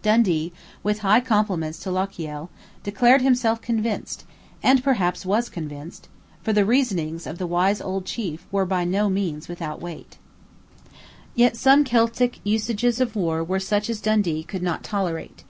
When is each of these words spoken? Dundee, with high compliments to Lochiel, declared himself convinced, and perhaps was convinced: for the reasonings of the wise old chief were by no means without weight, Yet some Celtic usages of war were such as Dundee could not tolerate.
Dundee, 0.00 0.52
with 0.84 1.00
high 1.00 1.18
compliments 1.18 1.80
to 1.80 1.90
Lochiel, 1.90 2.50
declared 2.84 3.20
himself 3.20 3.60
convinced, 3.60 4.24
and 4.62 4.80
perhaps 4.84 5.26
was 5.26 5.48
convinced: 5.48 6.08
for 6.40 6.52
the 6.52 6.64
reasonings 6.64 7.26
of 7.26 7.38
the 7.38 7.48
wise 7.48 7.80
old 7.80 8.04
chief 8.06 8.46
were 8.52 8.64
by 8.64 8.84
no 8.84 9.10
means 9.10 9.48
without 9.48 9.80
weight, 9.80 10.18
Yet 11.34 11.56
some 11.56 11.82
Celtic 11.82 12.38
usages 12.44 13.00
of 13.00 13.16
war 13.16 13.42
were 13.42 13.58
such 13.58 13.90
as 13.90 14.00
Dundee 14.00 14.44
could 14.44 14.62
not 14.62 14.84
tolerate. 14.84 15.42